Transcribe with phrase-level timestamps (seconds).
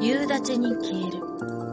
[0.00, 1.67] 夕立に消える。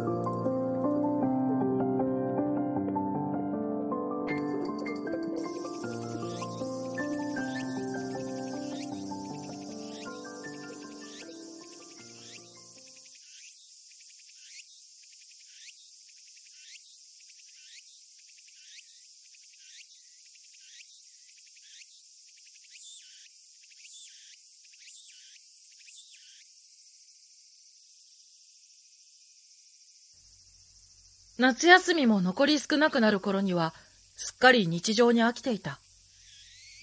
[31.38, 33.73] 夏休みも残り少なくなる頃には、
[34.16, 35.80] すっかり日常に飽きていた。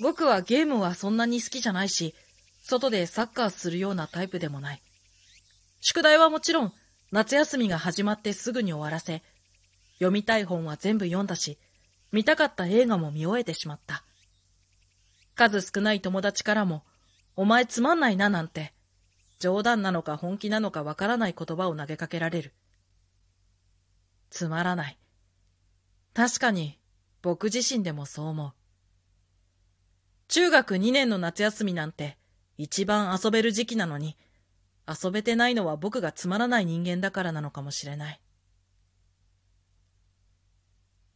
[0.00, 2.14] 僕はゲームはそんなに好きじゃないし、
[2.62, 4.82] 外でサッカーするようなタイプでもない。
[5.80, 6.72] 宿題はもちろん、
[7.12, 9.22] 夏休みが始まってすぐに終わらせ、
[9.94, 11.58] 読みたい本は全部読んだし、
[12.10, 14.04] 見たかった映画も見終えてしまった。
[15.34, 16.84] 数少ない友達からも、
[17.36, 18.74] お前つまんないななんて、
[19.38, 22.52] 冗談なのか本気なのかわからない言葉を投げかけられる。
[24.32, 24.98] つまらない。
[26.14, 26.80] 確かに、
[27.20, 28.52] 僕自身でもそう思う。
[30.28, 32.16] 中学2年の夏休みなんて、
[32.56, 34.16] 一番遊べる時期なのに、
[34.88, 38.20] 遊べてないのは僕がつまらない人間だからなのかもしれない。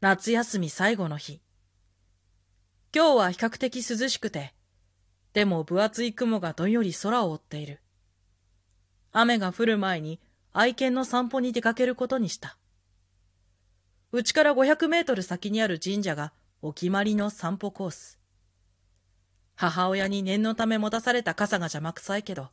[0.03, 1.41] 夏休み最後の日。
[2.95, 4.55] 今日は比較的涼しくて、
[5.33, 7.81] でも分厚い雲がどんより空を覆っている。
[9.11, 10.21] 雨が降る前に
[10.53, 12.59] 愛犬の散歩に出かけることにした。
[14.17, 18.19] うちから500メートル先にある神社がお決まりの散歩コース。
[19.57, 22.49] 母親に念のため持たされた傘が邪魔くさいけど、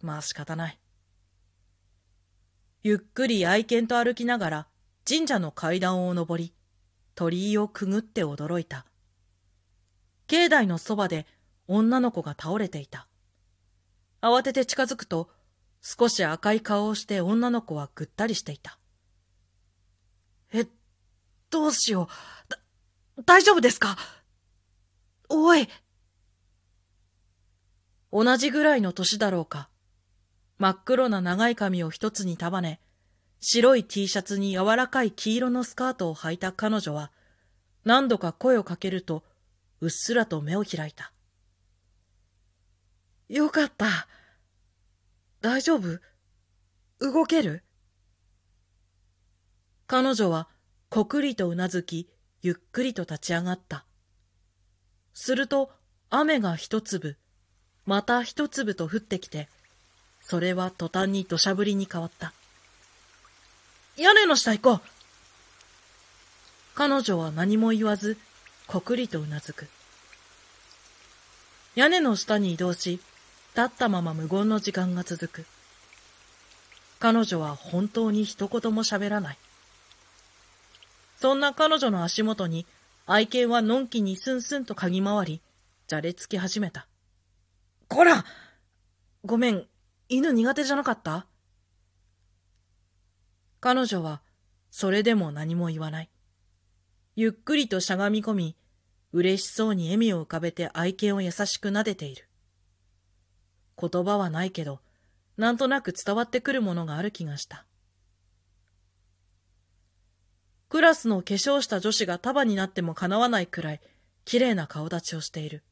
[0.00, 0.78] まあ仕方ない。
[2.84, 4.66] ゆっくり愛犬と歩きながら
[5.04, 6.54] 神社の階段を登り、
[7.16, 8.86] 鳥居をくぐって驚いた。
[10.28, 11.26] 境内のそばで
[11.66, 13.08] 女の子が倒れていた。
[14.20, 15.30] 慌てて近づくと、
[15.80, 18.78] 少し赤い顔をして女の子はぐったりしていた。
[21.52, 22.50] どうしよう。
[22.50, 22.58] だ、
[23.24, 23.96] 大丈夫ですか？
[25.28, 25.68] おい。
[28.10, 29.68] 同じぐらいの年だろうか。
[30.58, 32.80] 真っ黒な長い髪を一つに束ね、
[33.40, 37.12] 白い T シャツに柔らかい黄色のスカートを履いた彼女は、
[37.84, 39.22] 何度か声をかけると、
[39.80, 41.12] うっすらと目を開いた。
[43.28, 44.08] よかった。
[45.42, 46.00] 大丈夫？
[47.00, 47.62] 動ける？
[49.86, 50.48] 彼女は
[50.92, 52.06] こくりとうなずき、
[52.42, 53.86] ゆっくりと立ち上がった。
[55.14, 55.70] すると、
[56.10, 57.16] 雨が一粒、
[57.86, 59.48] また一粒と降ってきて、
[60.20, 62.34] それは途端に土砂降りに変わった。
[63.96, 64.80] 屋根の下行こう
[66.74, 68.18] 彼女は何も言わず、
[68.66, 69.68] こくりとうなずく。
[71.74, 73.00] 屋根の下に移動し、
[73.56, 75.46] 立ったまま無言の時間が続く。
[76.98, 79.38] 彼女は本当に一言も喋らない。
[81.22, 82.66] そんな彼女の足元に
[83.06, 85.40] 愛犬はのんきにスンスンと嗅ぎ回り、
[85.86, 86.88] じゃれつき始めた。
[87.86, 88.24] こら
[89.24, 89.64] ごめん、
[90.08, 91.28] 犬苦手じゃなかった？
[93.60, 94.20] 彼女は、
[94.72, 96.10] それでも何も言わない。
[97.14, 98.56] ゆっくりとしゃがみ込み、
[99.12, 102.26] 嬉しそうに笑みを浮かべて愛犬を優しく撫でている。
[103.80, 104.80] 言葉はないけど、
[105.36, 107.64] なんとなく伝わってくるものがある気がした。
[110.72, 113.80] クラスの化粧した女子が束になっても叶わないくらい
[114.24, 115.62] 綺麗な顔立ちをしている。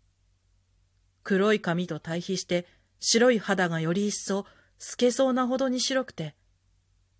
[1.25, 2.67] 黒い髪と対比して
[2.99, 4.45] 白い肌がより一層
[4.79, 6.35] 透けそうなほどに白くて、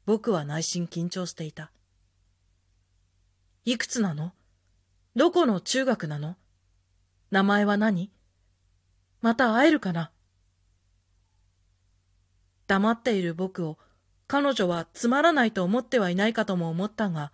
[0.05, 1.73] 僕は内心緊張していた。
[3.65, 4.35] いくつなの？
[5.17, 6.37] どこの中学なの？
[7.31, 8.13] 名前は何？
[9.23, 10.13] また会えるかな？
[12.67, 13.79] 黙っている僕を
[14.27, 17.33] 彼女はつまらないと思ってはいないかとも思ったが、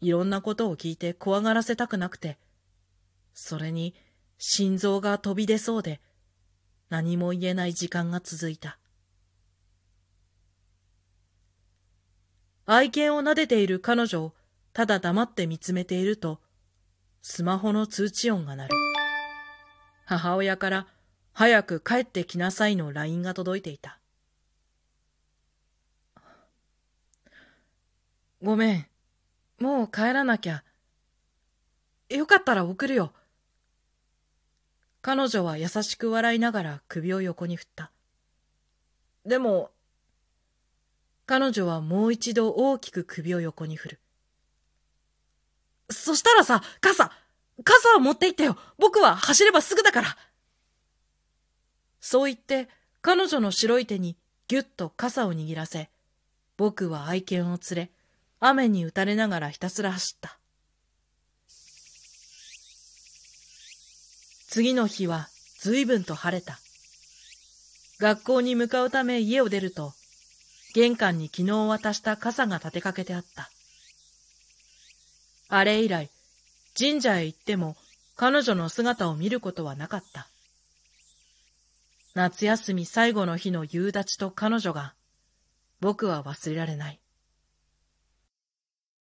[0.00, 2.38] いろんなことを聞いて怖がらせたくなくて、
[3.34, 3.94] それに
[4.38, 6.00] 心臓が飛び出そうで、
[6.88, 8.78] 何も言えない時間が続いた。
[12.66, 14.32] 愛犬を撫でている彼女を
[14.72, 16.40] ただ黙って見つめていると、
[17.22, 18.74] スマホの通知音が鳴る。
[20.06, 20.86] 母親から
[21.32, 23.98] 早く帰ってきなさいの LINE が届いていた。
[28.42, 28.89] ごめん。
[29.60, 30.64] もう帰らなきゃ。
[32.08, 33.12] よかったら送るよ。
[35.02, 37.90] 彼女は優しく笑いながら首を横に振った。
[39.24, 39.70] でも、
[41.26, 44.00] 彼女はもう一度大きく首を横に振る。
[45.90, 47.12] そしたらさ、傘
[47.62, 50.16] 傘を持って行ってよ僕は走ればすぐだから
[52.00, 52.68] そう言って、
[53.02, 54.16] 彼女の白い手に
[54.48, 55.90] ぎゅっと傘を握らせ、
[56.56, 57.90] 僕は愛犬を連れ、
[58.40, 60.38] 雨に打たれながらひたすら走った。
[64.48, 65.28] 次の日は
[65.60, 66.58] 随分と晴れた。
[67.98, 69.92] 学校に向かうため家を出ると、
[70.74, 73.50] 玄関に昨日渡した傘が立てかけてあった。
[75.48, 76.08] あれ以来、
[76.78, 77.76] 神社へ行っても
[78.16, 80.28] 彼女の姿を見ることはなかった。
[82.14, 84.94] 夏休み最後の日の夕立と彼女が、
[85.80, 86.99] 僕は忘れられない。